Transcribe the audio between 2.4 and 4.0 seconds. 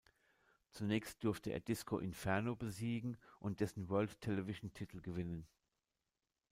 besiegen und dessen